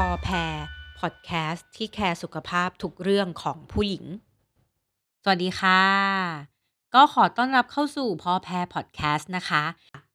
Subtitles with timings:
[0.00, 0.54] พอแพร
[1.00, 4.04] พอดแคสต์ที่แคร์สุขภาพทุกเรื่องของผู้หญิง
[5.22, 5.80] สวัสดีค่ะ
[6.94, 9.62] ก็ขอต้อนรับเข้าสู่พอแพรพอดแคสต์นะคะ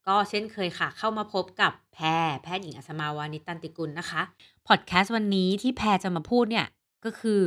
[0.08, 4.22] ก็เช่นเคยค่ะ เข้ามาพบกับแพรแพทย์หญิงอัศมาวานิตันติกุลนะคะ
[4.68, 6.68] พอดแคสต์วันนี้ที่แพรจะมาพูดเนี่ย
[7.06, 7.42] ก็คือ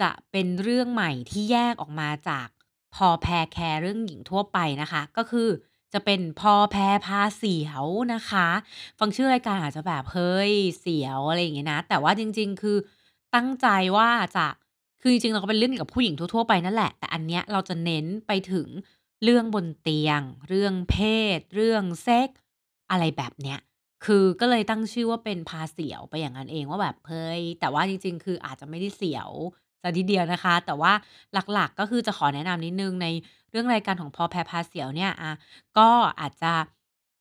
[0.00, 2.48] จะเป็นเรื่องใหม่ที่แยกออกมาจาก
[2.94, 5.48] พอแพรแคร์เรื่องหญิงทั่วไปนะคะ ก็คือ
[5.94, 7.84] จะเป็นพอแพรพาเสียว
[8.14, 8.48] นะคะ
[8.98, 12.76] ฟังชื่อรายการอาจจะแบบเฮ้ยเสียวอะไรอย่างเงี้ยนะ แต่ว่าจริง ๆ คือ
[13.34, 13.66] ตั้งใจ
[13.96, 14.46] ว่าจะ
[15.00, 18.68] คือจริงๆเราก็เป็นเรื่องกับผู้หญิงทั่วๆไปนั่นแหละ แต่อันเนี้ยเราจะเน้นไปถึง
[19.24, 20.96] เรื่องบนเตียง เรื่องเพ
[21.36, 22.28] ศ เรื่องเซ็ก
[22.90, 23.58] อะไรแบบเนี้ย
[24.04, 29.30] คือก็เลยตั้งชื่อว่าเป็นพาเสียวไปอย่างนั้นเองว่าแบบเฮ้ยแต่ว่าจริง ๆ คืออาจจะไม่ได้เสียว
[29.84, 30.92] ซะทีเดียวนะคะ แต่ว่า
[31.52, 33.06] หลักๆก็คือจะขอแนะนำนิดนึงใน
[33.50, 35.32] เรื่องรายการของพอแพรพาเสียวเนี่ยอะ
[35.78, 35.88] ก็
[36.20, 36.52] อาจจะ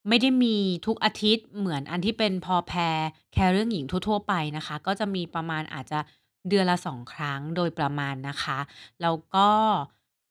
[0.09, 0.55] ไม่ได้มี
[0.85, 2.97] ทุกอาทิตย์เหมือนอันที่เป็นพอแพร
[3.33, 5.99] แคร์เรื่องหญิงทั่วๆไปนะคะ ก็จะมีประมาณอาจจะ
[6.49, 8.59] เดือนละสองครั้งโดยประมาณนะคะ
[9.01, 9.49] แล้วก็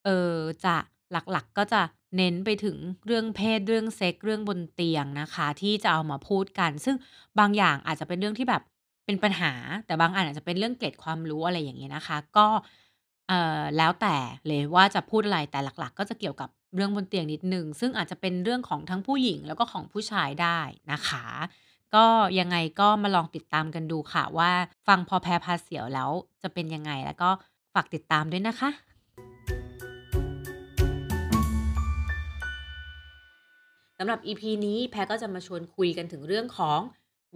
[0.04, 0.76] เออจะ
[1.12, 1.82] หลักๆก็จะ
[2.16, 6.96] เน้นไปถึงเรื่องเพศเรื่องเซ็กส์เรื่องบนเตียงนะคะ ที่จะเอามาพูดกัน ซึ่ง
[7.38, 8.62] บางอย่างอาจจะเป็นเรื่องที่แบบ
[9.04, 9.52] เป็นปัญหา
[9.86, 12.46] แต่บางอันอาจจะเป็นเรื่องเกร็ดความรู้อะไรอย่างเงี้ยนะคะ ก็
[13.28, 20.58] เอ่อแล้วแต่เลยว่าจะพูดอะไรแต่หลักๆ ก็จะเกี่ยวกับเรื่องบนเตียงนิดนึง ซึ่งอาจจะเป็นเรื่องของทั้งผู้หญิงแล้วก็ของผู้ชายได้
[20.92, 21.26] นะคะ
[21.94, 22.06] ก็
[22.38, 24.50] ยังไงก็มาลองติดตามกันดูค่ะว่า
[24.86, 26.10] ฟังพอแพรพาเสียวแล้ว
[26.42, 27.30] จะเป็นยังไงแล้วก็
[27.74, 28.70] ฝากติดตามด้วยนะคะ
[33.98, 36.80] สำหรับ EP นี้แพรก็จะมาชวนคุยกันถึงเรื่องของ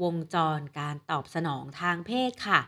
[0.03, 2.61] วงจรการตอบสนองทางเพศค่ะ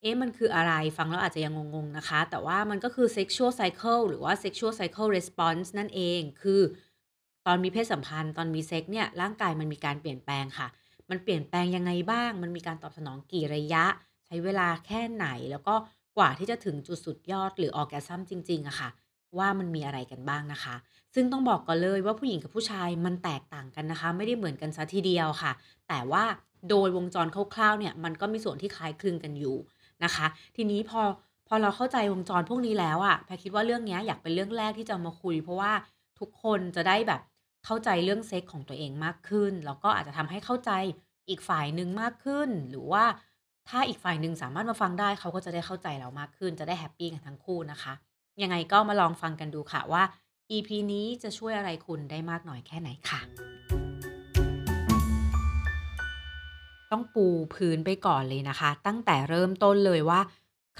[0.00, 6.62] เอ๊ะมันคืออะไรฟังแล้วอาจจะยังงงๆนะคะ แต่ว่ามันก็คือ sexual cycle หรือว่า sexual cycle response นั่นเอง คือ
[7.46, 10.68] ตอนมีเพศสัมพันธ์ตอนมีเซ็กเนี่ยร่างกายมันมีการเปลี่ยนแปลงค่ะ
[11.10, 13.84] มันเปลี่ยนแปลงยังไงบ้าง มันมีการตอบสนองกี่ระยะ
[14.26, 15.74] ใช้เวลาแค่ไหน แล้วก็
[16.16, 18.88] กว่าที่จะถึงจุดสุดยอดหรือออร์แกซัมจริงๆอะค่ะ
[19.38, 20.74] ว่ามันมีอะไรกันบ้างนะคะ
[21.14, 25.52] ซึ่งต้องบอกก่อนเลยว่าผู้หญิงกับผู้ชายมันแตกต่างกันนะคะ ไม่ได้เหมือนกันซะทีเดียวค่ะ
[25.88, 26.24] แต่ว่า
[26.70, 29.56] โดยวงจรคร่าวๆเนี่ยมันก็มีส่วนที่คล้ายคลึงกันอยู่
[30.04, 31.02] นะคะ ทีนี้พอ
[31.48, 35.72] พอเราเข้าใจวงจรพวกนี้แล้วอะแพรคิดว่าเรื่องเนี้ยอยากเป็นเรื่องแรกที่จะมาคุย เพราะว่า
[36.18, 37.20] ทุกคนจะได้แบบ
[37.64, 40.70] เข้าใจเรื่องเซ็กส์ของตัวเองมากขึ้น แล้วก็อาจจะทำให้เข้าใจ
[41.28, 43.04] อีกฝ่ายหนึ่งมากขึ้น หรือว่า
[43.68, 47.92] ถ้าอีกฝ่ายหนึ่งสามารถมาฟังได้เขาก็จะได้เข้าใจเรามากขึ้น จะได้ happy กันทั้งคู่นะคะ
[48.42, 50.02] ยังไงก็มาลองฟังกันดูค่ะว่า
[50.50, 53.20] EP นี้จะช่วยอะไรคุณได้มากน้อยแค่ไหนค่ะ
[56.90, 60.20] ต้องปูพื้นไปก่อนเลยนะคะ ตั้งแต่เริ่มต้นเลยว่า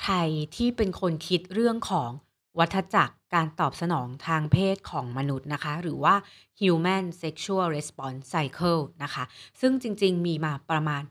[0.01, 0.15] ใคร
[0.57, 2.11] ที่เป็นคนคิดเรื่องของ
[2.59, 6.15] วัฏจักรการตอบสนองทางเพศของมนุษย์นะคะ หรือว่า
[6.61, 9.25] human sexual response cycle นะคะ
[9.61, 11.03] ซึ่งจริงๆ มีมาประมาณ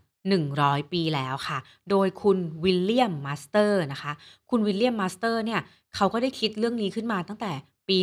[0.41, 1.57] 100 ปีแล้วค่ะ
[1.89, 4.11] โดยคุณวิลเลียมมาสเตอร์นะคะ
[4.49, 5.61] คุณวิลเลียมมาสเตอร์เนี่ย
[5.95, 7.51] เขาก็ได้คิดเรื่องนี้ขึ้นมาตั้งแต่
[7.87, 7.97] ปี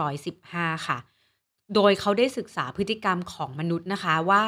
[0.00, 0.98] 1915 ค่ะ
[1.74, 4.42] โดยเขาได้ศึกษาพฤติกรรมของมนุษย์นะคะว่า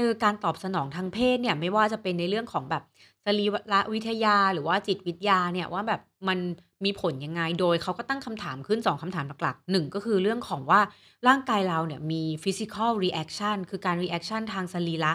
[0.00, 2.82] เออการตอบสนองทางเพศเนี่ย ไม่ว่าจะเป็นในเรื่องของแบบ
[3.24, 6.38] สรีระวิทยาหรือว่าจิตวิทยาเนี่ยว่าแบบมัน
[6.84, 10.80] มีผลยังไงโดยเขาก็ตั้งคำถามขึ้น 2คำถามหลักๆหนึ่งก็คือเรื่องของว่า
[11.28, 15.12] ร่างกายเราเนี่ยมี physical reaction คือการ reaction ทางสรีระ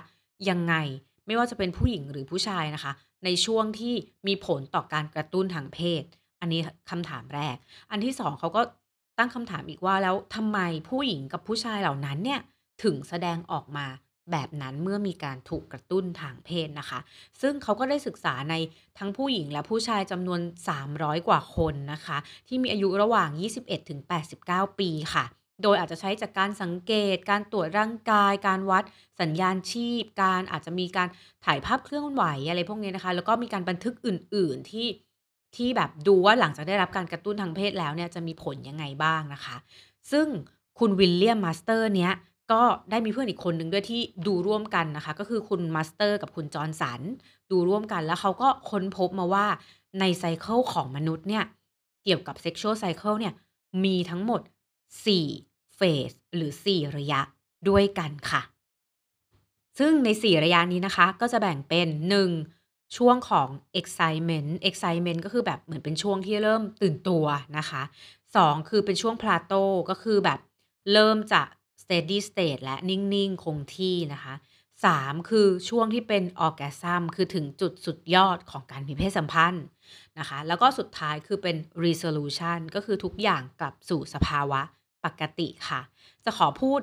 [0.50, 0.75] ยังไง
[1.28, 2.91] ไม่ว่าจะเป็นผู้หญิงหรือผู้ชายนะคะ
[3.25, 3.94] ในช่วงที่
[4.28, 6.03] มีผลต่อการกระตุ้นทางเพศ
[6.41, 6.59] อันนี้
[6.90, 7.56] คำถามแรก
[7.91, 8.62] อันที่สองเขาก็
[9.18, 10.59] ตั้งคำถามอีกว่าแล้วทำไม
[10.90, 12.40] ผู้หญิงกับผู้ชายเหล่านั้นเนี่ย
[12.84, 13.85] ถึงแสดงออกมา
[14.31, 17.00] แบบนั้นเมื่อมีการถูกกระตุ้นทางเพศนะคะ
[17.41, 18.56] ซึ่งเขาก็ได้ศึกษาใน
[18.97, 20.41] ทั้งผู้หญิงและผู้ชายจำนวน
[20.84, 23.30] 300 กว่าคนนะคะ ที่มีอายุระหว่าง
[23.62, 24.00] 21 ถึง
[24.40, 25.25] 89 ปีค่ะ
[25.63, 28.84] โดยอาจจะใช้จากการสังเกต การตรวจร่างกาย การวัด
[29.22, 31.09] สัญญาณชีพ การอาจจะมีการ
[31.46, 34.88] ถ่ายภาพเคลื่อนไหวอะไรพวกนี้นะคะ แล้วก็มีการบันทึกอื่น ๆ ที่
[35.56, 39.56] ที่แบบดูว่าหลังจากได้รับการกระตุ้นทางเพศแล้วเนี่ยจะมีผลยังไงบ้างนะคะ
[40.12, 40.28] ซึ่ง
[40.80, 42.12] คุณวิลเลียมมาสเตอร์เนี้ย
[42.51, 47.01] ก็ได้มีเพื่อนอีกคนหนึ่งด้วยที่ดูร่วมกันนะคะ ก็คือคุณมาสเตอร์กับคุณจอห์นสัน
[47.51, 49.45] ดูร่วมกันแล้วเขาก็ค้นพบมาว่า
[50.00, 51.44] ใน cycle ของมนุษย์เนี่ย
[52.03, 53.33] เกี่ยวกับ sexual cycle เนี่ย
[53.83, 54.42] มีทั้งหมด
[55.09, 57.21] 4 phase หรือ 4 ระยะ
[57.69, 58.42] ด้วยกันค่ะ
[59.80, 61.88] ซึ่งใน 4 ระยะนี้นะคะ ก็จะแบ่งเป็น
[62.41, 62.98] 1.
[62.98, 63.48] ช่วงของ
[63.80, 67.25] excitement excitement ก็คือแบบเหมือนเป็นช่วงที่เริ่มตื่นตัว
[67.57, 67.81] นะคะ
[68.25, 68.69] 2.
[68.69, 70.39] คือเป็นช่วง plateau ก็คือแบบ
[70.94, 71.41] เริ่มจะ
[71.86, 74.34] steady state และนิ่ง ๆ คงที่นะคะ
[74.84, 75.30] 3.
[75.30, 79.66] คือช่วงที่เป็น orgasm คือถึงจุดสุดยอดของการมีเพศสัมพันธ์
[80.20, 81.56] นะคะ แล้วก็สุดท้ายคือเป็น
[81.86, 84.62] resolution ก็คือทุกอย่างกลับสู่สภาวะ
[85.06, 85.82] ปกติค่ะ
[86.26, 86.82] จะขอพูด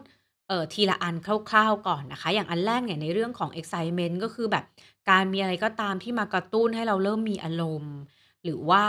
[0.48, 4.64] เอ่อทีละอันคร่าวๆก่อนนะคะ อย่างอันแรกเนี่ยในเรื่องของ excitement ก็คือแบบ
[5.10, 7.96] การมีอะไรก็ตามที่มากระตุ้นให้เราเริ่มมีอารมณ์
[8.44, 8.84] หรือว่า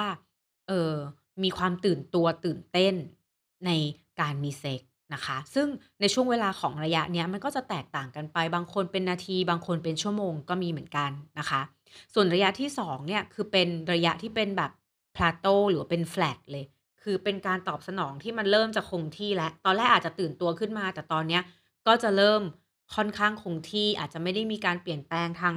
[0.68, 0.96] เอ่อ
[1.44, 2.94] มีความตื่นตัวตื่นเต้น
[3.66, 3.72] ใน
[4.22, 4.82] การมีเซ็ก
[5.14, 5.68] นะคะ ซึ่ง
[6.02, 11.62] ในช่วงเวลาของระยะเนี้ยมันก็จะแตกต่างกันไป บางคนเป็นนาที บางคนเป็นชั่วโมงก็มีเหมือนกันนะคะ
[12.14, 14.72] ส่วนระยะที่2เนี่ยคือเป็นระยะที่เป็นแบบ
[15.16, 16.66] plateau หรือว่าเป็น flat เลย
[17.04, 21.42] คือเป็นการตอบสนองที่มันเริ่มจะคงที่แล้ว ตอนแรกอาจจะตื่นตัวขึ้นมา แต่ตอนเนี้ย
[21.88, 22.42] ก็จะเริ่ม
[22.96, 25.54] ค่อนข้างคงที่อาจจะไม่ได้มีการเปลี่ยนแปลงทาง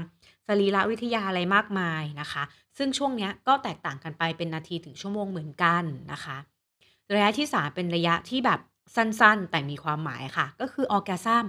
[0.46, 2.42] สรีรวิทยาอะไรมากมายนะคะ
[2.78, 6.36] ซึ่งช่วงเนี้ยก็แตกต่างกันไปเป็นนาทีถึงชั่วโมงเหมือนกันนะคะ
[7.14, 8.60] ระยะที่ 3 เป็นระยะที่แบบ
[8.94, 11.46] สั้นๆ แต่มีความหมายค่ะ ก็คือ orgasm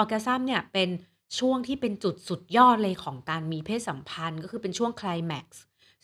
[0.00, 0.88] orgasm เนี่ยเป็น
[1.38, 5.62] ช่วงที่เป็นจุดสุดยอดเลยของการมีเพศสัมพันธ์ ก็คือเป็นช่วงคลแม็กซ์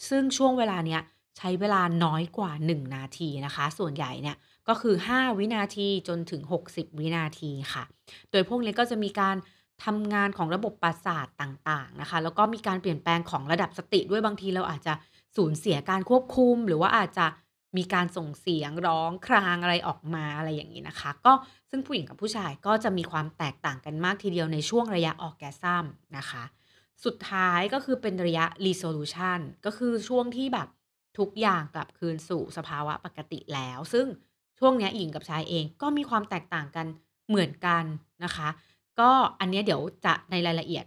[0.09, 1.03] ซึ่งช่วงเวลาเนี้ย
[1.39, 4.37] ใช้เวลาน้อยกว่า 1 นาทีนะคะ ส่วนใหญ่เนี่ย
[4.69, 7.85] ก็คือ 5 วินาทีจนถึง 60 วินาทีค่ะ
[8.31, 9.37] โดยพวกนี้ก็จะมีการ
[9.85, 14.95] ทำงานของระบบประสาทต่างๆนะคะ แล้วก็มีการเปลี่ยนแปลงของระดับสติด้วยบางทีเราอาจจะ
[15.37, 17.27] สูญเสียการควบคุม หรือว่าอาจจะ
[17.77, 21.33] มีการส่งเสียงร้องครางอะไรออกมาอะไรอย่างนี้นะคะ ก็
[21.71, 25.85] ซึ่งผู้หญิงกับผู้ชายก็จะมีความแตกต่างกันมากทีเดียวในช่วงระยะออกแกซัม
[26.17, 26.45] นะคะ
[27.05, 30.69] สุดท้ายก็คือเป็นระยะ resolution ก็คือช่วงที่แบบ
[31.19, 34.07] ทุกอย่างกลับคืนสู่สภาวะปกติแล้ว ซึ่ง
[34.59, 36.87] ช่วงนี้หญิงกับชายเองก็มีความแตกต่างกัน
[37.29, 37.85] เหมือนกัน
[38.25, 38.49] นะคะ
[39.01, 39.11] ก็
[39.41, 40.85] อันนี้เดี๋ยวจะในรายละเอียด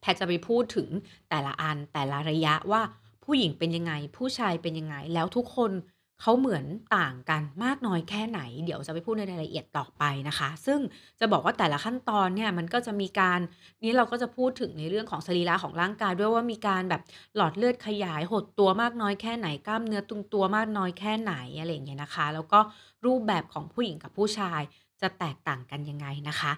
[0.00, 0.88] แพทย์จะไปพูดถึง
[1.30, 2.82] แต่ละอันแต่ละระยะว่า
[3.24, 5.72] ผู้หญิงเป็นยังไง ผู้ชายเป็นยังไง แล้วทุกคน
[6.20, 6.64] เขาเหมือน
[6.96, 10.80] ต่างกันมากน้อยแค่ไหน เดี๋ยวจะไปพูดในรายละเอียดต่อไปนะคะ ซึ่ง
[11.20, 13.40] จะบอกว่าแต่ละขั้นตอนเนี่ยมันก็จะมีการ
[13.82, 17.02] นี้เราก็จะพูดถึงในเรื่องของสรีระของร่างกาย ด้วยว่ามีการแบบ
[17.36, 22.60] หลอดเลือดขยายหดตัวมากน้อยแค่ไหนกล้ามเนื้อตุงตัวมากน้อยแค่ไหนอะไรอย่างเงี้ยนะคะ แล้วก็
[23.06, 24.60] รูปแบบของผู้หญิงกับผู้ชาย
[25.00, 26.52] จะแตกต่างกันยังไงนะคะ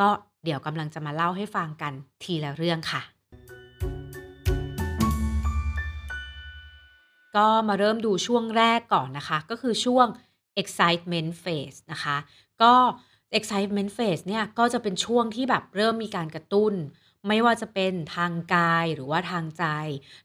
[0.00, 0.08] ก็
[0.44, 1.92] เดี๋ยวกำลังจะมาเล่าให้ฟังกัน
[2.22, 3.02] ทีละเรื่องค่ะ
[7.36, 10.06] ก็มาเริ่มดูช่วงแรกก่อนนะคะ ก็คือช่วง
[10.62, 12.16] excitement phase นะคะ
[12.62, 12.74] ก็
[13.38, 16.74] excitement phase เนี่ย ก็จะเป็นช่วงที่แบบเริ่มมีการกระตุ้น
[17.28, 19.64] ไม่ว่าจะเป็นทางกายหรือว่าทางใจ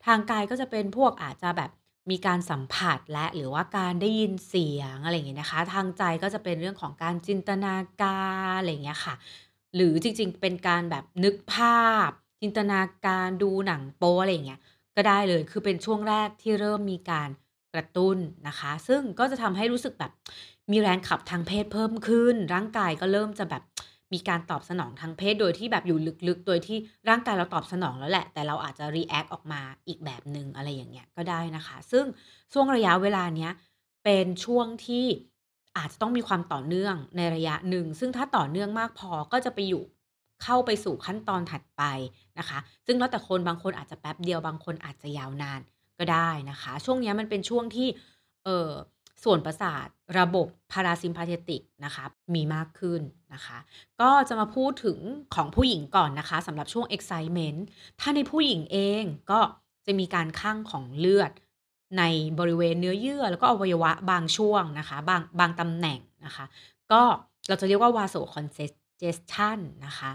[0.06, 1.72] ทางกายก็จะเป็นพวกอาจจะแบบ
[2.12, 9.16] มีการสัมผัสและหรือว่าการได้ยินเสียงอะไรอย่างเงี้ยนะคะ ทางใจก็จะเป็นเรื่องของการจินตนาการอะไรอย่างเงี้ยค่ะ
[9.76, 12.10] หรือจริงๆ เป็นการแบบนึกภาพ
[12.42, 14.62] จินตนาการดูหนังโป๊อะไรอย่างเงี้ย
[14.96, 17.30] ก็ได้เลย คือเป็นช่วงแรกที่เริ่มมีการ
[17.74, 20.12] กระตุ้นนะคะ ซึ่งก็จะทำให้รู้สึกแบบ
[20.72, 23.64] มีแรงขับทางเพศเพิ่มขึ้น ร่างกายก็เริ่มจะแบบ
[24.14, 26.78] มีการตอบสนองทางเพศโดยที่แบบอยู่ลึกๆ โดยที่
[27.10, 32.06] ร่างกายเราตอบสนองแล้วแหละ แต่เราอาจจะ react ออกมาอีกแบบหนึ่งอะไรอย่างเงี้ยก็ได้นะคะ ซึ่ง
[32.54, 33.52] ช่วงระยะเวลาเนี้ย
[34.04, 35.06] เป็นช่วงที่
[35.78, 39.84] อาจจะต้องมีความต่อเนื่องในระยะหนึ่ง ซึ่งถ้าต่อเนื่องมากพอก็จะไปอยู่
[40.44, 41.84] เข้าไปสู่ขั้นตอนถัดไป
[42.40, 45.62] นะคะ ซึ่งแล้วแต่คนบางคนอาจจะแป๊บเดียวบางคนอาจจะยาวนาน
[46.00, 47.88] ก็ได้นะคะ ช่วงนี้มันเป็นช่วงที่
[48.46, 48.72] เออ
[49.24, 49.88] ส่วนประสาท
[50.20, 52.06] ระบบ Parasympathetic นะคะ
[52.36, 53.02] มีมากขึ้น
[53.34, 53.58] นะคะ
[54.02, 55.00] ก็จะมาพูดถึง
[55.36, 57.60] ของผู้หญิงก่อนนะคะสำหรับช่วง excitement
[58.00, 59.40] ถ้าในผู้หญิงเองก็
[59.86, 61.32] จะมีการคั่งของเลือด
[61.98, 62.04] ใน
[62.40, 66.46] บริเวณเนื้อเยื่อ แล้วก็อวัยวะบางช่วงนะคะ บางบางตำแหน่งนะคะ
[66.92, 67.02] ก็
[67.48, 70.12] เราจะเรียกว่า vasocongestion นะคะ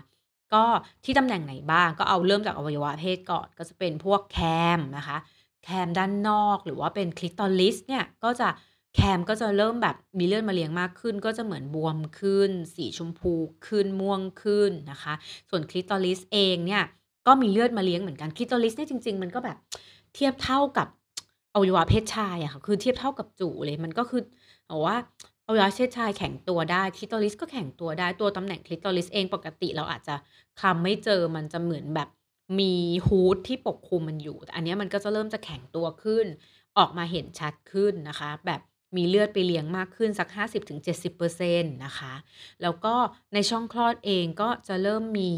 [0.55, 0.65] ก็
[1.05, 4.39] ที่ตำแหน่งไหนบ้างก็เอาเริ่มจากอวัยวะเพศก่อนก็จะเป็นพวกแค
[4.79, 5.17] มนะคะ
[5.65, 8.49] แคมด้านนอกหรือว่าเป็น clitoris เนี่ยก็จะ
[8.95, 13.33] แคมก็จะเริ่มแบบมีเลือดมาเลี้ยงมากขึ้น ก็จะเหมือนบวมขึ้น สีชมพู
[13.67, 15.15] ขึ้นม่วงขึ้นนะคะ
[15.51, 16.83] ส่วน clitoris เองเนี่ย
[17.27, 19.57] ก็มีเลือดมาเลี้ยงเหมือนกัน clitoris เนี่ยจริง ๆ มันก็แบบ
[20.15, 20.89] เทียบเท่ากับ
[21.55, 24.23] อวัยวะเพศชายอะค่ะคือเทียบเท่ากับจู๋เลยมันก็คือ
[24.71, 24.97] บอกว่า
[25.51, 30.15] อวัยวะเพศชายแข็งตัวได้ clitoris ก็แข็งตัวได้ตัวตำแหน่ง clitoris เองปกติเราอาจจะ
[30.61, 32.09] คลำไม่เจอมันจะเหมือนแบบ
[32.59, 32.75] มี
[33.07, 36.27] hood ที่ปกคลุมมันอยู่แต่อันนี้มันก็จะเริ่มจะแข็งตัวขึ้น
[36.79, 38.61] ออกมาเห็นชัดขึ้นนะคะ แบบ
[38.97, 42.15] มีเลือดไปเลี้ยงมากขึ้นสัก 50-70%นะคะ
[42.63, 42.95] แล้วก็
[43.35, 45.33] ในช่องคลอดเองก็จะเริ่มมี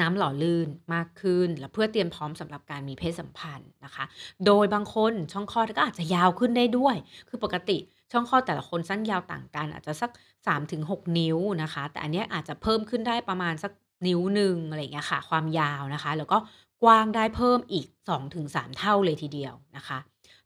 [0.00, 4.04] น้ำหล่อลื่นมากขึ้น และเพื่อเตรียมพร้อมสำหรับการมีเพศสัมพันธ์นะคะ
[4.46, 6.96] โดยบางคนช่องคลอดก็อาจจะยาวขึ้นได้ด้วย
[7.28, 7.78] คือปกติ
[8.12, 10.10] ช่องคลอดแต่ละคนสั้นยาวต่างกัน อาจจะสัก
[10.48, 13.72] 3-6 นิ้วนะคะ แต่อันนี้อาจจะเพิ่มขึ้นได้ประมาณสัก
[14.06, 16.38] นิ้วหนึ่งอะไรอย่างเงี้ยค่ะ ความยาวนะคะ แล้วก็
[16.82, 19.98] กว้างได้เพิ่มอีก 2-3 เท่าเลยทีเดียวนะคะ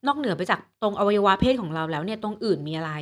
[0.06, 2.92] นอกเหนือไปจากตรงอวัยวะเพศของเราแล้วเนี่ยตรงอื่นมีอะไร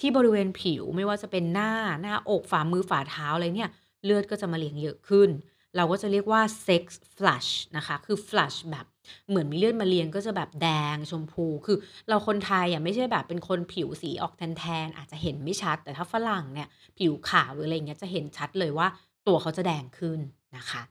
[0.00, 3.70] ที่บริเวณผิวไม่ว่าจะเป็นหน้าหน้าอกฝ่ามือฝ่าเท้าอะไรเนี่ย
[4.04, 5.28] เลือดก็จะมาเลี้ยงเยอะขึ้น
[5.76, 6.84] เราก็จะเรียกว่า sex
[7.16, 8.86] flush นะคะ คือ flush แบบ
[9.28, 11.78] เหมือนมีเลือดมาเลี้ยงก็จะแบบแดงชมพู คือ
[12.08, 18.86] เราคนไทยอะไม่ใช่แบบเป็นคนผิวสีออกแทนๆอาจจะเห็นไม่ชัด แต่ถ้าฝรั่งเนี่ยผิวขาวหรืออะไรอย่างเงี้ยจะเห็นชัดเลยว่า
[19.26, 20.18] ตัวเขาจะแดงขึ้น
[20.56, 20.82] นะคะ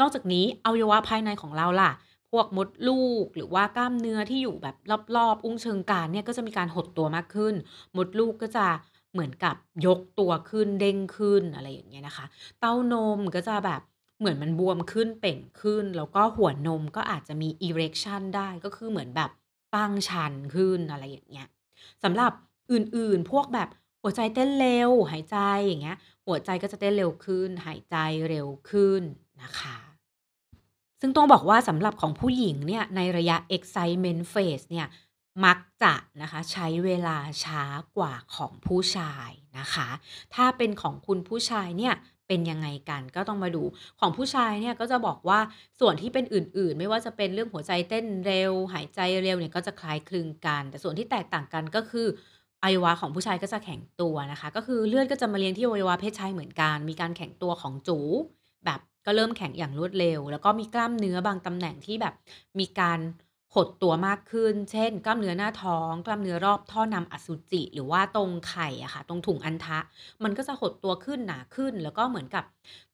[0.00, 1.92] นอกจากนี้อวัยวะภายในของเราล่ะ
[2.30, 4.76] พวกมดลูกหรือว่ากล้ามเนื้อที่อยู่แบบ
[5.16, 7.54] รอบๆ อุ้งเชิงกรานเนี่ยก็จะมีการหดตัวมากขึ้น
[7.96, 8.66] มดลูกก็จะ
[9.12, 12.26] เหมือนกับยกตัวขึ้นเด้งขึ้นอะไรอย่างเงี้ยนะคะ
[12.60, 13.80] เต้านมก็จะแบบ
[14.22, 19.30] เหมือนมันบวมขึ้นเป่งขึ้น แล้วก็หัวนมก็อาจจะมี erection ได้ก็คือเหมือนแบบ
[19.74, 21.48] ตั้งชันขึ้นอะไรอย่างเงี้ย
[22.04, 22.32] สำหรับ
[22.72, 23.68] อื่นๆ พวกแบบ
[24.02, 27.96] หัวใจเต้นเร็ว หายใจอย่างเงี้ย หัวใจก็จะเต้นเร็วขึ้น หายใจ
[28.28, 29.02] เร็วขึ้น
[29.42, 29.78] นะคะ
[31.00, 34.86] ซึ่งต้องบอกว่าสำหรับของผู้หญิงเนี่ยในระยะ excitement phase เนี่ย
[35.44, 37.64] มักจะนะคะใช้เวลาช้า
[37.96, 39.88] กว่าของผู้ชายนะคะ
[40.34, 41.94] ถ้าเป็นของคุณผู้ชายเนี่ย
[42.28, 43.62] เป็นยังไงกันก็ต้องมาดู
[44.00, 45.40] ของผู้ชายเนี่ยก็จะบอกว่า
[45.80, 52.06] ส่วนที่เป็นอื่น ๆ ไม่ว่าจะเป็นเรื่องหัวใจเต้นเร็ว หายใจเร็วเนี่ยก็จะคล้ายคลึงกัน แต่ส่วนที่แตกต่างกันก็คือ
[52.64, 57.98] อวัยวะของผู้ชายก็จะแข็งตัวนะคะ ก็คือเลือดก็จะมาเลี้ยงที่อวัยวะเพศชายเหมือนกัน มีการแข็งตัวของจู
[58.64, 62.14] แบบก็เริ่มแข็งอย่างรวดเร็ว แล้วก็มีกล้ามเนื้อบางตำแหน่งที่แบบ
[62.58, 62.98] มีการ
[63.54, 69.78] หดตัวมากขึ้น เช่น กล้ามเนื้อหน้าท้อง กล้ามเนื้อรอบท่อนำอสุจิ หรือว่าตรงไข่อะค่ะ ตรงถุงอัณฑะ
[70.24, 72.44] มันก็จะหดตัวขึ้นหนาขึ้น แล้วก็เหมือนกับ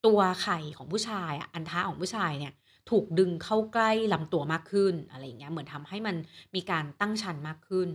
[0.07, 2.53] ตัวไข่ของผู้ชายอะอัณฑะของผู้ชายเนี่ย
[2.91, 6.17] ถูกดึงเข้าใกล้ลำตัวมากขึ้นอะไรอย่างเงี้ย เหมือนทำให้มัน
[6.55, 7.89] มีการตั้งครรภ์มากขึ้น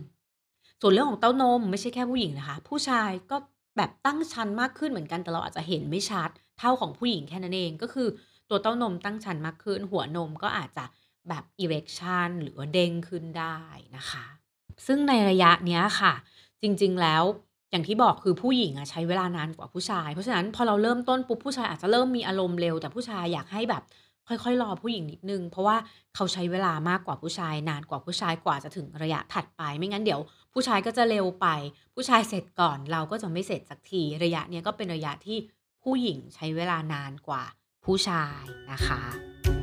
[0.80, 3.36] ส่วนเรื่องของเต้านมไม่ใช่แค่ผู้หญิงนะคะ ผู้ชายก็
[3.76, 8.08] แบบตั้งครรภ์มากขึ้นเหมือนกัน แต่เราอาจจะเห็นไม่ชัด เท่าของผู้หญิงแค่นั้นเอง ก็คือ
[8.50, 10.84] ตัวเต้านมตั้งครรภ์มากขึ้น หัวนมก็อาจจะ
[11.28, 13.58] แบบ erection หรือว่าเด้งขึ้นได้
[13.96, 14.24] นะคะ
[14.86, 16.12] ซึ่งในระยะเนี้ยค่ะ
[16.62, 17.22] จริงๆแล้ว
[17.70, 23.82] อย่างที่บอกคือผู้หญิงอะใช้เวลานานกว่าผู้ชาย เพราะฉะนั้นพอเราเริ่มต้นปุ๊บผู้ชายอาจจะเริ่มมีอารมณ์เร็ว แต่ผู้ชายอยากให้แบบ
[24.28, 25.76] ค่อยๆรอผู้หญิงนิดนึง เพราะว่า
[26.14, 30.20] เขาใช้เวลามากกว่าผู้ชาย นานกว่าผู้ชายกว่าจะถึงระยะถัดไป ไม่งั้นเดี๋ยว
[30.52, 31.46] ผู้ชายก็จะเร็วไป
[31.94, 35.38] ผู้ชายเสร็จก่อนเราก็จะไม่เสร็จสักทีระยะเนี้ยก็เป็นระยะที่
[35.82, 37.42] ผู้หญิงใช้เวลานานกว่า
[37.84, 39.53] ผู้ชายนะคะ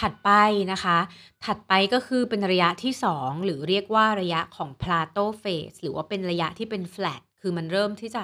[0.00, 0.30] ถัดไป
[0.72, 0.98] นะคะ
[1.44, 8.22] ถัดไปก็คือเป็นระยะที่ 2 หรือเรียกว่าระยะของ plateau phase หรือว่าเป็นระยะที่เป็น flat คือมันเริ่มที่จะ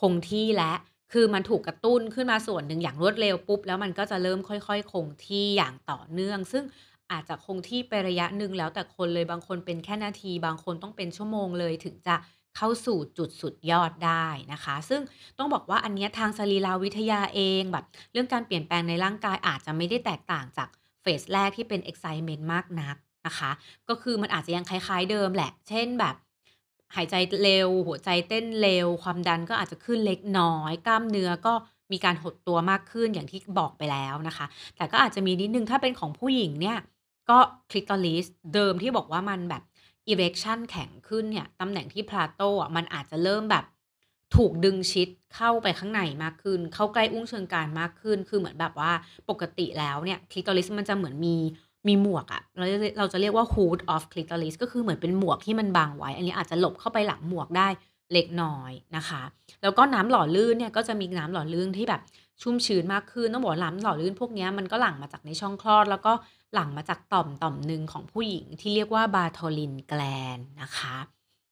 [0.00, 0.76] คงที่แล้ว
[1.12, 6.64] คือมันถูกกระตุ้นขึ้นมาส่วนหนึ่งอย่างรวดเร็วปุ๊บ แล้วมันก็จะเริ่มค่อยๆ คงที่อย่างต่อเนื่อง ซึ่ง
[7.12, 12.16] อาจจะคงที่ไประยะหนึ่งแล้วแต่คนเลยบางคนเป็นแค่นาที บางคนต้องเป็นชั่วโมงเลยถึงจะ
[12.56, 15.00] เข้าสู่จุดสุดยอดได้นะคะ ซึ่ง
[15.38, 20.68] ต้องบอกว่าอันนี้ทางสรีราวิทยาเองแบบ เรื่องการเปลี่ยนแปลงในร่างกายอาจจะไม่ได้แตกต่างจาก
[21.02, 23.50] เฟสแรกที่เป็น excitement มากนักนะคะ
[23.88, 26.14] ก็คือมันอาจจะยังคล้ายๆเดิมแหละ เช่นแบบ
[26.96, 31.54] หายใจเร็ว หัวใจเต้นเร็ว ความดันก็อาจจะขึ้นเล็กน้อย กล้ามเนื้อก็
[31.92, 36.78] มีการหดตัวมากขึ้นอย่างที่บอกไปแล้วนะคะ แต่ก็อาจจะมีนิดนึงถ้าเป็นของผู้หญิงเนี่ย
[37.30, 37.38] ก็
[37.70, 39.62] clitoris เดิมที่บอกว่ามันแบบ
[40.12, 43.64] erection แข็งขึ้นเนี่ยตำแหน่งที่ plateau อะมันอาจจะเริ่มแบบ
[44.36, 48.92] ถูกดึงชิดเข้าไปข้างในมากขึ้น เข้าใกล้อุ้งเชิงกรานมากขึ้น คือเหมือนแบบว่า
[49.30, 51.36] ปกติแล้วเนี่ย clitoris มันจะเหมือนมี
[51.88, 52.64] มีหมวกอะเรา
[52.98, 57.68] เราจะเรียกว่า hood of clitoris ก็คือเหมือนเป็นหมวกที่มันบังไว้ อันนี้อาจจะหลบเข้าไปหลังหมวกได้
[58.12, 59.22] เล็กน้อยนะคะ
[59.62, 62.02] แล้วก็น้ำหล่อลื่นเนี่ยก็จะมีน้ำหล่อลื่นที่แบบ
[62.42, 66.12] ชุ่มชื้นมากขึ้น ต้องบอกน้ำหล่อลื่นพวกนี้มันก็หลั่งมาจากในช่องคลอด แล้วก็
[66.54, 70.00] หลั่งมาจากต่อมต่อมหนึ่งของผู้หญิงที่เรียกว่าบาโทลินแกล
[70.36, 70.96] นนะคะ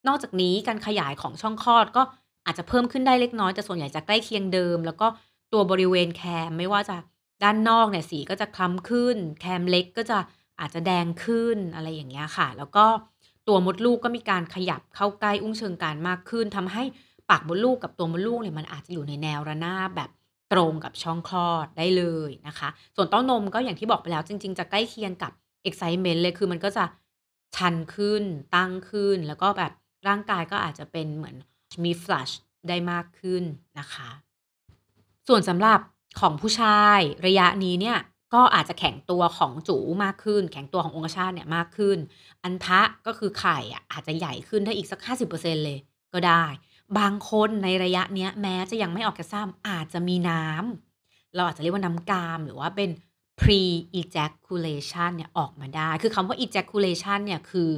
[0.06, 2.02] นอกจากนี้การขยายของช่องคลอดก็
[2.46, 5.06] อาจจะเพิ่มขึ้นได้เล็กน้อยแต่ส่วนใหญ่จะใกล้เคียงเดิม แล้วก็
[5.52, 6.96] ตัวบริเวณแคมไม่ว่าจะ
[7.42, 10.18] ด้านนอกเนี่ยสีก็จะคล้ำขึ้น แคมเล็กก็จะ
[10.60, 12.86] อาจจะแดงขึ้นอะไรอย่างเงี้ยค่ะ แล้วก็
[13.48, 16.84] ตัวมดลูกก็มีการขยับเข้าใกล้อุ้งเชิงกรานมากขึ้นทำให้
[17.30, 20.10] ปากมดลูกกับตัวมดลูกเนี่ยมันอาจจะอยู่ในแนวระนาบแบบ
[20.52, 25.32] ตรงกับช่องคลอดได้เลยนะคะ ส่วนเต้านมก็อย่างที่บอกไปแล้วจริง ๆ จะใกล้เคียงกับ
[25.68, 26.84] excitement เลยคือมันก็จะ
[27.56, 28.22] ชันขึ้น
[28.56, 29.72] ตั้งขึ้น แล้วก็แบบ
[30.08, 31.36] ร่างกายก็อาจจะเป็นเหมือน
[31.84, 32.32] มี flush
[32.68, 33.42] ได้มากขึ้น
[33.78, 34.10] นะคะ
[35.28, 35.80] ส่วนสำหรับ
[36.20, 37.98] ของผู้ชายระยะนี้เนี่ย
[38.34, 41.98] ก็อาจจะแข็งตัวของจูมากขึ้น แข็งตัวขององคชาตเนี่ยมากขึ้น
[42.42, 45.00] อันทะก็คือไข่อะอาจจะใหญ่ขึ้นได้อีกสัก
[45.32, 45.78] 50%เลย
[46.14, 46.44] ก็ได้
[46.98, 52.90] บางคนในระยะเนี้ยแม้จะยังไม่ออกแกซ้ำอาจจะมีน้ำเราอาจจะเรียกว่าน้ำกามหรือว่าเป็น
[53.40, 53.60] pre
[54.00, 57.70] ejaculation เนี่ยออกมาได้ คือคำว่า ejaculation เนี่ยคือ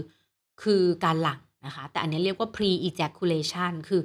[0.63, 4.03] คือการหลั่ง นะคะ แต่อันนี้เรียกว่า pre ejaculation คือ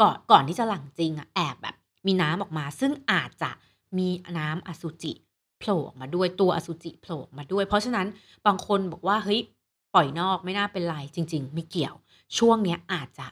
[0.00, 3.50] ก่อนก่อนที่จะหลั่งจริงอะแอบแบบ มีน้ำออกมา ซึ่งอาจจะ
[3.98, 5.12] มีน้ำอสุจิ
[5.58, 8.06] โผล่ออกมาด้วยตัวอสุจิโผล่ออกมาด้วย เพราะฉะนั้น
[8.46, 9.40] บางคนบอกว่าเฮ้ย
[9.94, 11.94] ปล่อยนอกไม่น่าเป็นไรจริง ๆ ไม่เกี่ยว
[12.38, 13.26] ช่วงเนี้ยอาจจะ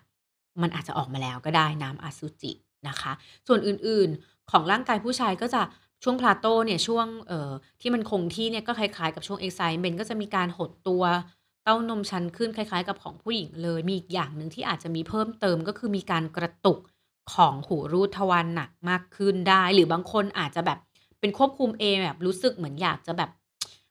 [0.63, 2.53] มันอาจจะออกมาแล้วก็ได้น้ำอสุจิ
[2.89, 3.13] นะคะ
[3.47, 5.63] ส่วนอื่นๆของร่างกายผู้ชายก็จะ
[6.05, 11.03] ช่วง Plateau เนี่ยช่วงเอ่อที่มันคงที่เนี่ยก็คล้ายๆกับช่วง Excitement ก็จะมีการหดตัว
[11.69, 16.79] เต้านมชันขึ้นคล้าย ๆ กับของผู้หญิงเลย มีอีกอย่างหนึ่งที่อาจจะมีเพิ่มเติมก็คือมีการกระตุก
[17.35, 20.79] ของหูรูดทวารหนักมากขึ้นได้ หรือบางคนอาจจะแบบ
[21.21, 23.31] เป็นควบคุมเองแบบรู้สึกเหมือนอยากจะแบบ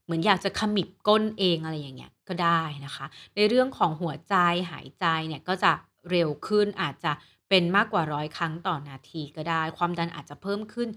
[0.05, 3.05] เหมือนอยากจะขมิบก้นเองอะไรอย่างเงี้ยก็ได้นะคะ
[3.35, 4.35] ในเรื่องของหัวใจ
[4.71, 5.71] หายใจเนี่ยก็จะ
[6.09, 7.11] เร็วขึ้นอาจจะ
[7.49, 10.89] เป็นมากกว่า100ครั้งต่อนาทีก็ได้ ความดันอาจจะเพิ่มขึ้น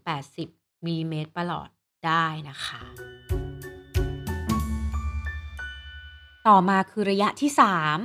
[0.00, 1.68] 20-80มิลลิเมตรประหลอด
[2.06, 2.82] ได้นะคะ
[6.48, 7.50] ต่อมาคือระยะที่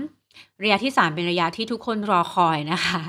[0.04, 3.02] 3 ระยะที่ 3 เป็นระยะที่ทุกคนรอคอยนะคะ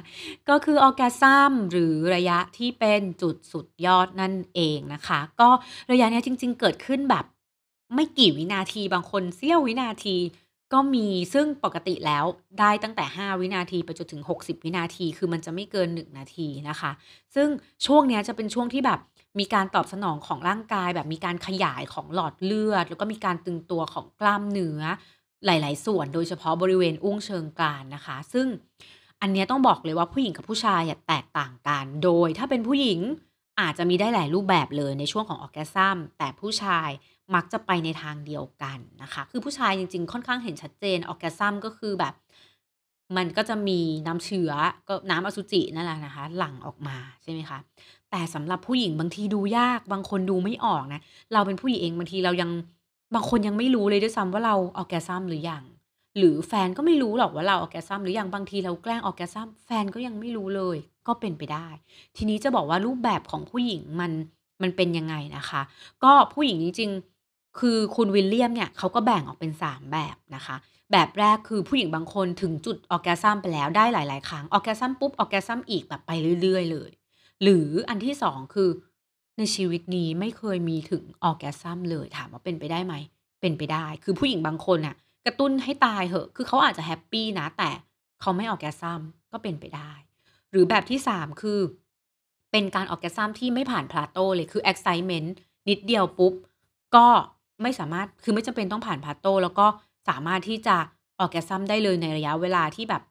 [0.48, 5.48] ก็คือ Orgasm หรือระยะที่เป็นจุดสุดยอดนั่นเองนะคะ ก็
[5.92, 7.24] ระยะนี้จริง ๆ เกิดขึ้นแบบ
[7.94, 10.16] ไม่กี่วินาทีบางคนเสี้ยววินาที
[10.72, 12.24] ก็มีซึ่งปกติแล้ว
[12.60, 16.90] ได้ตั้งแต่ 5 วินาทีไปจนถึง 60 วินาที คือมันจะไม่เกิน 1 นาทีนะคะ
[17.34, 17.48] ซึ่ง
[17.86, 19.00] ช่วงนี้จะเป็นช่วงที่แบบ
[19.38, 24.82] มีการตอบสนองของร่างกาย แบบมีการขยายของหลอดเลือด แล้วก็มีการตึงตัวของกล้ามเนื้อ
[25.46, 28.46] หลาย ๆ ส่วน โดยเฉพาะบริเวณอุ้งเชิงกรานนะคะ ซึ่ง
[29.20, 33.00] อันนี้ต้องบอกเลยว่าผู้หญิงกับผู้ชายแตกต่างกัน โดยถ้าเป็นผู้หญิง
[33.60, 36.90] อาจจะมีได้หลายรูปแบบเลยในช่วงของ Orgasm แต่ผู้ชาย
[37.34, 42.14] มักจะไปในทางเดียวกันนะคะ คือผู้ชายจริง ๆ ค่อนข้างเห็นชัดเจน Orgasm ก็คือแบบ
[43.16, 44.50] มันก็จะมีน้ำเชื้อ
[44.88, 47.58] ก็น้ำอสุจินั่นแหละนะคะ หลั่งออกมาใช่ไหมคะ
[48.10, 51.00] แต่สำหรับผู้หญิงบางทีดูยากบางคนดูไม่ออกนะ
[51.32, 52.50] เราเป็นผู้หญิงเองบางทีเรายัง
[53.14, 55.64] บางคนยังไม่รู้เลยด้วยซ้ำว่าเรา Orgasm หรือยัง
[56.18, 61.68] หรือแฟนก็ไม่รู้หรอกว่าเรา Orgasm หรือยังบางทีเราแกล้ง Orgasm แฟนก็ยังไม่รู้เลย ก็เป็นไปได้
[62.16, 64.12] ทีนี้จะบอกว่ารูปแบบของผู้หญิงมัน
[64.62, 65.62] มันเป็นยังไงนะคะ
[66.04, 70.56] ก็ผู้หญิงจริงๆ คือคุณวิลเลียมเนี่ยเขาก็แบ่งออกเป็น 3 แบบนะคะ
[70.92, 76.10] แบบแรกคือผู้หญิงบางคนถึงจุด Orgasm ไปแล้วได้หลาย ๆ ครั้ง Orgasm ปุ๊บ Orgasm อีกแบบไป
[76.42, 76.90] เรื่อย ๆ เลย
[77.42, 78.70] หรืออันที่ 2 คือ
[79.38, 82.94] ในชีวิตนี้ไม่เคยมีถึง Orgasm เลยถามว่าเป็นไปได้ไหม
[83.40, 87.70] เป็นไปได้ คือผู้หญิงบางคนน่ะกระตุ้นให้ตายเหอะ คือเขาอาจจะแฮปปี้นะ แต่
[88.20, 89.00] เขาไม่ Orgasm
[89.32, 89.92] ก็เป็นไปได้
[90.50, 91.60] หรือแบบที่3คือ
[92.50, 95.28] เป็นการ Orgasm ที่ไม่ผ่าน Plateau เลยคือ Excitement
[95.68, 96.32] นิดเดียวปุ๊บ
[96.96, 97.06] ก็
[97.62, 99.66] ไม่สามารถคือไม่จำเป็นต้องผ่าน Plateau แล้วก็
[100.08, 100.76] สามารถที่จะ
[101.24, 103.02] Orgasm ได้เลยในระยะเวลาที่แบบ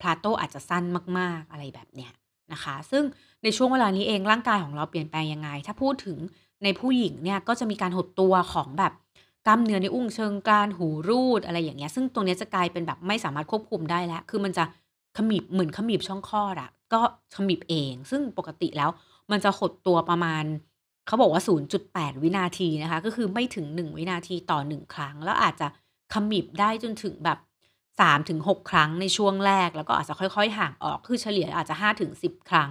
[0.00, 0.84] Plateau อาจจะสั้น
[1.18, 2.12] มาก ๆอะไรแบบเนี้ย
[2.52, 3.04] นะคะ ซึ่ง
[3.44, 6.18] ในช่วงเวลานี้เองร่างกายของเราเปลี่ยนแปลงยังไง ถ้าพูดถึง
[6.64, 8.92] ในผู้หญิงเนี่ยก็จะมีการหดตัวของแบบ
[9.46, 14.64] กล้ามเนื้อในอุ้งเชิงกรานหูรูดอะไรอย่างเงี้ย ซึ่งตรงนี้จะกลายเป็นแบบไม่สามารถควบคุมได้แล้ว คือมันจะ
[15.16, 17.00] ขมิบเหมือนขมิบช่องคลอดอะก็
[17.36, 18.90] ขมิบเอง ซึ่งปกติแล้ว
[19.30, 20.44] มันจะหดตัวประมาณ
[21.06, 21.42] เขาบอกว่า
[21.82, 25.66] 0.8 วินาทีนะคะ ก็คือไม่ถึง 1 วินาทีต่อ 1 ครั้ง แล้วอาจจะ
[26.14, 27.38] ขมิบได้จนถึงแบบ
[28.04, 31.74] 3-6 ครั้งในช่วงแรก แล้วก็อาจจะค่อย ๆ ห่างออก คือเฉลี่ยอาจจะ
[32.12, 32.70] 5-10 ครั้ง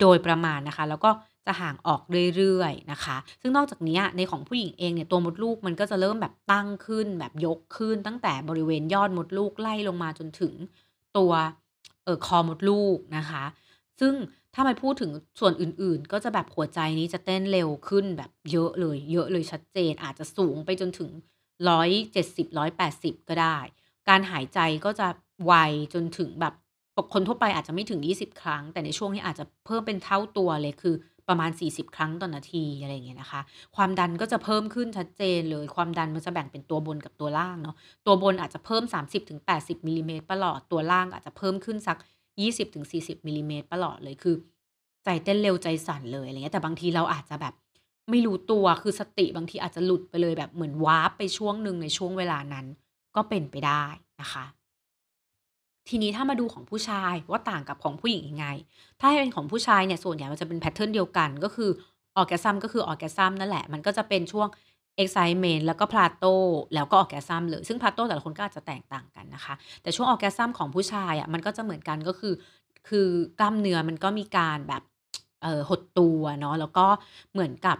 [0.00, 1.10] โดยประมาณนะคะ แล้วก็
[1.46, 2.00] จะห่างออก
[2.36, 10.54] เรื่อยๆนะคะ ซึ่งนอกจากนี้ในของผู้หญิงเองเนี่ยตัวมดลูกมันก็จะเริ่มแบบตั้งขึ้น แบบยกขึ้น ตั้งแต่บริเวณยอดมดลูกไล่ลงมาจนถึง
[11.16, 11.32] ตัว
[12.04, 13.44] เออคอมดลูกนะคะ
[14.00, 14.14] ซึ่ง
[14.54, 21.10] ถ้ามาพูดถึงส่วนอื่นๆ ก็จะแบบหัวใจนี้จะเต้นเร็วขึ้นแบบเยอะเลย เยอะเลยชัดเจนอาจจะสูงไปจนถึง
[21.68, 23.58] 170-180ก็ได้
[24.08, 25.08] การหายใจก็จะ
[25.44, 25.52] ไว
[25.94, 26.54] จนถึงแบบ
[26.96, 30.94] ปกคนทั่วไปอาจจะไม่ถึง 20 ครั้ง แต่ในช่วงนี้อาจจะเพิ่มเป็นเท่าตัวเลยคือ
[31.28, 33.40] ประมาณ 40 ครั้งต่อนาทีอะไรอย่างเงี้ยนะคะ
[33.76, 37.76] ความดันก็จะเพิ่มขึ้นชัดเจนเลย ความดันมันจะแบ่งเป็นตัวบนกับตัวล่างเนาะ
[38.06, 41.98] ตัวบนอาจจะเพิ่ม 30-80มิลลิเมตรประหลอด ตัวล่างอาจจะเพิ่มขึ้นสัก
[42.38, 44.34] 20-40มิลลิเมตรประหลอดเลยคือ
[45.04, 47.54] ใจเต้นเร็วใจสั่นเลยอะไรเงี้ย แต่บางทีเราอาจจะแบบ
[48.10, 52.66] ไม่รู้ตัวคือสติบางทีอาจจะหลุดไปเลยแบบเหมือนวาร์ปไปช่วงหนึ่งในช่วงเวลานั้น
[53.16, 53.84] ก็เป็นไปได้
[54.20, 54.44] นะคะ
[55.92, 58.46] ทีนี้ถ้ามาดูของผู้ชายว่าต่างกับของผู้หญิงยังไง
[59.00, 61.70] ถ้าให้เป็นของผู้ชายเนี่ยส่วนใหญ่มันจะเป็นแพตเทิร์นเดียวกัน ก็คือ
[62.20, 64.48] Orgasm ก็คือ Orgasm นั่นแหละ มันก็จะเป็นช่วง
[65.02, 66.40] Excitement แล้วก็ Plateau
[66.74, 72.34] แล้วก็ Orgasm เลย ซึ่ง Plateau แต่ละคนก็อาจจะแตกต่างกันนะคะ แต่ช่วง Orgasm ของผู้ชายอะมันก็จะเหมือนกันก็คือ
[72.88, 73.08] คือ
[73.40, 74.82] กล้ามเนื้อมันก็มีการแบบ
[75.42, 76.86] เอ่อหดตัวเนาะแล้วก็
[77.32, 77.76] เหมือนกับ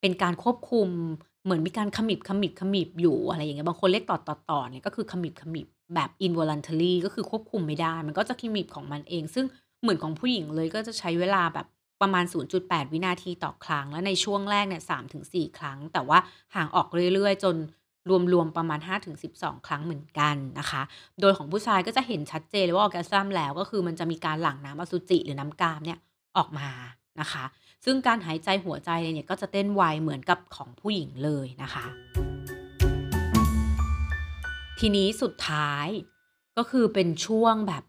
[0.00, 0.88] เป็นการควบคุม
[1.44, 9.46] เหมือนมีการขมิบๆๆอยู่อะไรอย่างเงี้ยบางคนเรียกต่อดๆๆเนี่ยก็คือขมิบๆ แบบ involuntary ก็คือควบคุมไม่ได้ มันก็จะขมิบของมันเอง ซึ่ง
[9.82, 11.66] เหมือนของผู้หญิงเลยก็จะใช้เวลาแบบ
[12.02, 12.24] ประมาณ
[12.58, 14.82] 0.8 วินาทีต่อครั้ง แล้วในช่วงแรกเนี่ย
[15.20, 16.18] 3-4 ครั้ง แต่ว่า
[16.54, 17.56] ห่างออกเรื่อยๆ จน
[18.32, 18.80] รวมๆ ประมาณ
[19.22, 20.82] 5-12 ครั้งเหมือนกันนะคะ
[21.20, 25.98] โดยของผู้ชายก็จะเห็นชัดเจนเลยว่า Orgasm แล้ว ก็คือมันจะมีการหลั่งน้ำอสุจิหรือน้ำกามเนี่ย
[26.36, 26.68] ออกมา
[27.20, 27.44] นะคะ
[27.84, 31.84] ซึ่งการหายใจหัวใจเนี่ยก็จะเต้นไวเหมือนกับของผู้หญิงเลยนะคะ
[34.80, 35.86] ทีนี้สุดท้าย
[36.56, 37.84] ก็คือเป็นช่วงแบบ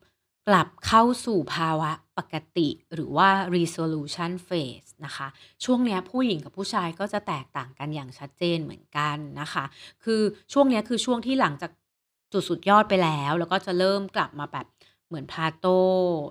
[0.47, 5.27] กลับเข้าสู่ภาวะปกติหรือว่า resolution phase นะคะ
[5.65, 9.65] ช่วงเนี้ยผู้หญิงกับผู้ชายก็จะแตกต่างกันอย่างชัดเจนเหมือนกันนะคะ
[10.03, 10.21] คือ
[10.53, 11.71] ช่วงเนี้ยคือช่วงที่หลังจาก
[12.33, 14.65] จุดสุดยอดไปแล้ว แล้วก็จะเริ่มกลับมาแบบ
[15.07, 15.89] เหมือน plateau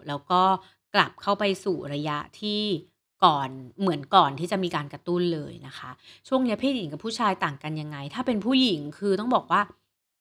[0.08, 0.42] แล้วก็
[0.94, 2.62] กลับเข้าไปสู่ระยะที่
[3.24, 3.48] ก่อน
[3.80, 5.90] เหมือนก่อนที่จะมีการกระตุ้นเลยนะคะ
[6.28, 9.60] ช่วงเนี้ยเพศหญิงกับผู้ชายต่างกันยังไง ถ้าเป็นผู้หญิงคือต้องบอกว่า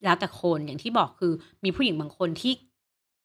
[0.04, 2.54] แล้วแต่คนอย่างที่บอกคือมีผู้หญิงบางคนที่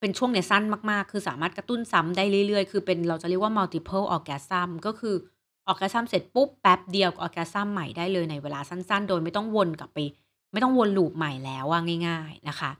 [0.00, 5.14] เป็นช่วงเนี้ยสั้นมากๆ คือสามารถกระตุ้นซ้ำได้เรื่อยๆ คือเป็นเราจะเรียกว่า multiple orgasm ก็คือ
[5.70, 9.98] orgasm เสร็จปุ๊บแป๊บเดียวก็ orgasm ใหม่ได้เลยในเวลาสั้น ๆ โดยไม่ต้องวนกลับไป
[10.52, 12.70] ไม่ต้องวนลูปใหม่แล้วว่าง่าย ๆนะคะ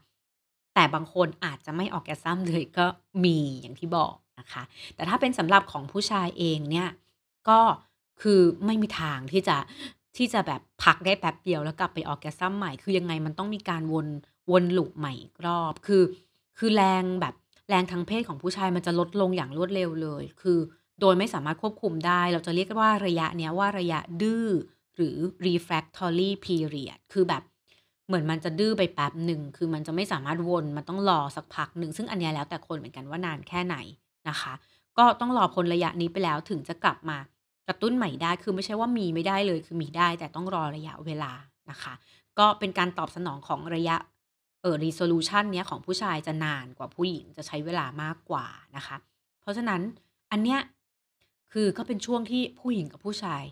[0.73, 2.85] แต่บางคนอาจจะไม่ orgasm เลยก็
[3.25, 4.63] มีอย่างที่บอกนะคะ
[4.95, 6.89] แต่ถ้าเป็นสำหรับของผู้ชายเองเนี่ย
[7.49, 7.59] ก็
[8.21, 9.57] คือไม่มีทางที่จะ
[10.17, 14.07] ที่จะแบบพักได้แป๊บเดียวแล้วกลับไป orgasm ใหม่ คือยังไงมันต้องมีการวน
[14.51, 16.03] วนลูปใหม่อีกรอบ คือ
[16.57, 17.35] คือแรงแบบ
[17.69, 20.59] แรงทางเพศของผู้ชายมันจะลดลงอย่างรวดเร็วเลย คือ
[21.01, 24.45] โดยไม่สามารถควบคุมได้ เราจะเรียกว่าระยะเนี้ยว่าระยะดื้อ
[24.95, 27.43] หรือ refractory period คือแบบ
[28.07, 33.75] เหมือนมันจะดื้อไปแป๊บหนึ่ง คือมันจะไม่สามารถวน มันต้องรอสักพักหนึ่ง ซึ่งอันนี้แล้วแต่คนเหมือนกันว่านานแค่ไหน
[34.29, 34.53] นะคะ
[34.97, 37.17] ก็ต้องรอพ้นระยะนี้ไปแล้วถึงจะกลับมา
[37.67, 41.31] กระตุ้นใหม่ได้ คือไม่ใช่ว่ามีไม่ได้เลย คือมีได้ แต่ต้องรอระยะเวลา
[41.71, 41.93] นะคะ
[42.39, 43.95] ก็เป็นการตอบสนองของระยะ
[44.61, 48.45] เอ่อ resolution เนี้ยของผู้ชายจะนานกว่าผู้หญิงจะใช้เวลามากกว่า
[48.75, 48.95] นะคะ
[49.41, 49.81] เพราะฉะนั้น
[50.31, 50.59] อันเนี้ย
[51.51, 53.43] คือก็เป็นช่วงที่ผู้หญิงกับผู้ชาย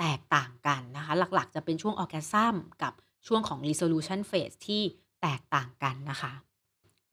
[0.00, 2.92] แตกต่างกันนะคะ หลักๆ จะเป็นช่วง orgasm กับ
[3.26, 4.82] ช่วงของ resolution phase ที่
[5.22, 6.32] แตกต่างกันนะคะ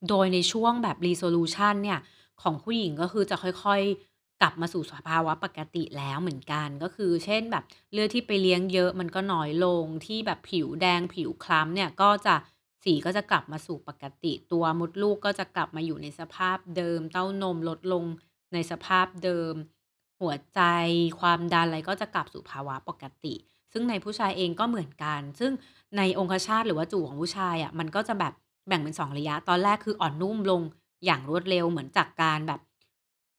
[0.08, 2.00] โดยในช่วงแบบ resolution เนี่ย
[2.42, 12.34] ของผู้หญิงก็คือจะค่อยๆ กลับมาสู่สภาวะปกติแล้วเหมือนกัน ก็คือเช่นแบบเลือดที่ไปเลี้ยงเยอะมันก็น้อยลงที่แบบผิวแดงผิวคล้ำเนี่ยก็จะ
[12.84, 18.04] สีก็จะกลับมาสู่ปกติ ตัวมดลูกก็จะกลับมาอยู่ในสภาพเดิม เต้านมลดลง
[18.52, 19.54] ในสภาพเดิม
[20.20, 20.60] หัวใจ
[21.20, 23.34] ความดันอะไรก็จะกลับสู่ภาวะปกติ
[23.72, 25.52] ซึ่งในผู้ชายเองก็เหมือนกัน ซึ่ง
[25.96, 28.32] ในองคชาตหรือว่าจูของผู้ชายอะมันก็จะแบบ
[28.68, 30.62] แบ่งเป็น 2 ระยะ ตอนแรกคืออ่อนนุ่มลง
[31.04, 32.60] อย่างรวดเร็วเหมือนจากการแบบ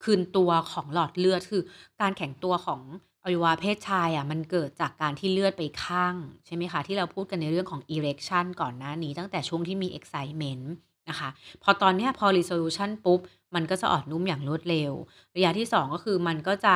[0.03, 1.63] คืนตัวของหลอดเลือดคือ
[2.01, 2.81] การแข็งตัวของ
[3.23, 10.63] อวัยวะเพศชายอะมันเกิดจากการที่เลือดไปข้าง ใช่ไหมคะ ที่เราพูดกันในเรื่องของ erection ก่อนหน้านี้ ตั้งแต่ช่วงที่มี excitement
[11.09, 11.29] นะคะ
[11.63, 13.19] พอตอนนี้พอ resolution ปุ๊บ
[13.55, 14.91] มันก็จะอ่อนนุ่มอย่างรวดเร็ว
[15.35, 16.75] ระยะที่ 2 ก็คือมันก็จะ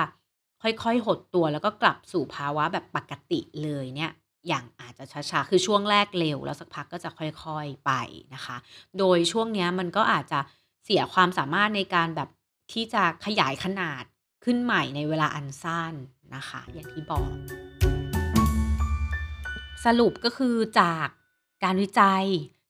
[0.61, 4.11] ค่อยๆ หดตัวแล้วก็กลับสู่ภาวะแบบปกติเลยเนี่ย
[4.47, 7.91] อย่างอาจจะช้าๆ คือช่วงแรกเร็ว แล้วสักพักก็จะค่อยๆไป
[8.35, 8.57] นะคะ
[8.99, 10.39] โดยช่วงนี้มันก็อาจจะ
[10.85, 12.29] เสียความสามารถในการแบบ
[12.73, 14.03] ที่จะขยายขนาด
[14.43, 15.93] ขึ้นใหม่ในเวลาอันสั้น
[16.35, 17.29] นะคะ อย่างที่บอก
[19.85, 21.07] สรุปก็คือจาก
[21.63, 22.25] การวิจัย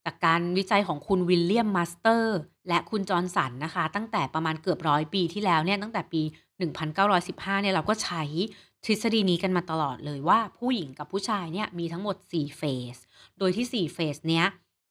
[0.05, 2.23] จากการวิจัยของคุณ William Master
[2.67, 6.21] และคุณ Johnson นนะคะ ตั้งแต่ประมาณเกือบ100ปีที่แล้วเนี่ยตั้งแต่ปี
[6.91, 8.23] 1915 เนี่ยเราก็ใช้
[8.85, 12.95] ทฤษฎีนี้กันมาตลอดเลยว่าผู้หญิงกับผู้ชายเนี่ยมีทั้งหมด 4 เฟส
[13.39, 14.45] โดยที่ 4 เฟสเนี้ย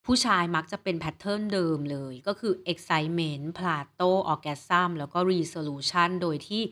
[0.06, 6.62] ผู้ชายมักจะเป็นแพตเทิร์นเดิมเลย ก็คือ excitement plateau orgasm แล้วก็ resolution โดยที่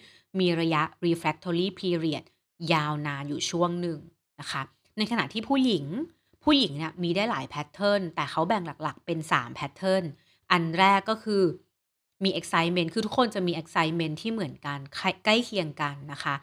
[0.41, 2.25] มีระยะ refractory period
[2.73, 3.99] ยาวนานอยู่ช่วงหนึ่ง
[4.41, 4.63] นะคะ
[4.99, 5.85] ในขณะที่ผู้หญิง
[6.45, 10.05] ผู้หญิงเนี่ยมีได้หลาย pattern แต่เขาแบ่งหลักๆ เป็น3 pattern
[10.53, 11.43] อันแรกก็คือ
[12.25, 16.35] มี excitement คือทุกคนจะมี excitement ที่เหมือนกันใกล้ใกล้เคียงกันนะคะ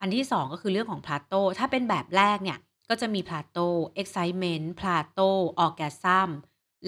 [0.00, 2.58] อันที่ 2 ก็คือเรื่องของ plateau ถ้าเป็นแบบแรกเนี่ย
[2.88, 6.28] ก็จะมี plateau excitement plateau orgasm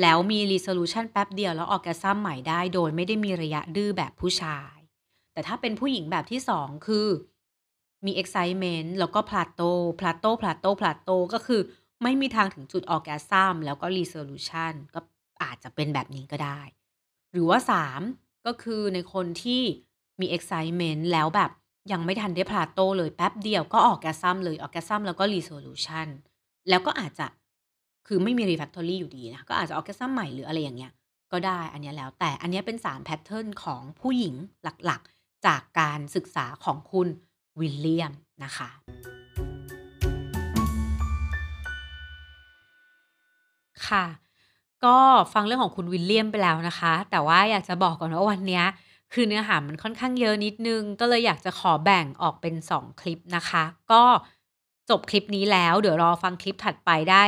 [0.01, 4.77] แล้วมี resolution แป๊บเดียวแล้ว orgasm ใหม่ได้โดยไม่ได้มีระยะดื้อแบบผู้ชาย
[5.33, 7.09] แต่ถ้าเป็นผู้หญิงแบบที่2คือ
[8.07, 11.61] มี excitement แล้วก็ plateau plateau plateau plateau ก็คือ
[12.03, 15.01] ไม่มีทางถึงจุด orgasm แล้วก็ resolution ก็
[15.43, 16.61] อาจจะเป็นแบบนี้ก็ได้
[17.33, 17.59] หรือว่า
[18.03, 19.63] 3 ก็คือในคนที่
[20.21, 21.51] มี excitement แล้วแบบ
[21.92, 26.09] ยังไม่ทันได้ plateau เลยแป๊บเดียวก็ orgasm เลย orgasm แล้วก็ resolution
[26.68, 27.27] แล้วก็อาจจะ
[28.07, 30.92] คือไม่มี refractory อยู่ดีนะ ก็อาจจะ orgasm ใหม่หรืออะไรอย่างเงี้ย
[31.33, 34.35] ก็ได้อันนี้แล้วแต่อันนี้เป็น3แพตเทิร์นของผู้หญิง
[34.85, 37.09] หลักๆ จากการศึกษาของคุณ
[37.61, 38.12] William
[38.44, 38.70] นะคะ
[43.88, 44.05] ค่ะ
[44.85, 44.96] ก็
[45.33, 48.62] ฟังเรื่องของคุณ William ไปแล้วนะคะ แต่ว่าอยากจะบอกก่อนว่าวันนี้
[49.12, 54.03] คือเนื้อหามันค่อนข้างเยอะนิดนึง ก็เลยอยากจะขอแบ่งออกเป็น 2 คลิปนะคะ ก็
[54.90, 57.25] จบคลิปนี้แล้ว เดี๋ยวรอฟังคลิปถัดไปได้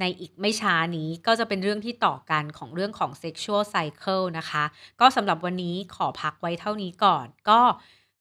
[0.00, 4.64] ในอีกไม่ช้านี้ก็จะเป็นเรื่องที่ต่อกันของเรื่องของ sexual cycle นะคะ
[5.00, 7.60] ก็สำหรับวันนี้ขอพักไว้เท่านี้ก่อน ก็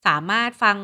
[0.06, 0.78] สามารถฟัง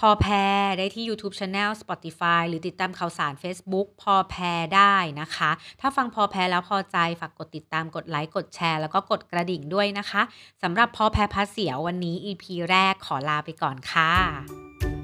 [0.00, 0.26] พอแพ
[0.60, 10.22] รได้ที่ YouTube Channel Spotify หรือติดตามข่าวสาร Facebook พอแพรได้นะคะ ถ้าฟังพอแพรแล้วพอใจฝากกดติดตามกดไลค์กดแชร์แล้วก็กดกระดิ่งด้วยนะคะ
[10.62, 14.95] สำหรับพอแพรพาเสียววันนี้ EP แรกขอลาไปก่อนค่ะ